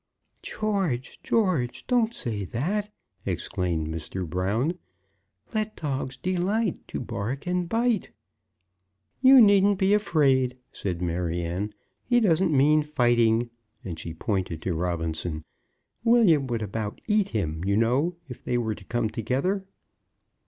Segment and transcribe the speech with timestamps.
[0.41, 2.89] "George, George, don't say that,"
[3.23, 4.27] exclaimed Mr.
[4.27, 4.79] Brown.
[5.53, 8.09] "'Let dogs delight to bark and bite.'"
[9.21, 11.75] "You needn't be afraid," said Maryanne.
[12.03, 13.51] "He doesn't mean fighting,"
[13.85, 15.43] and she pointed to Robinson.
[16.03, 19.67] "William would about eat him, you know, if they were to come together."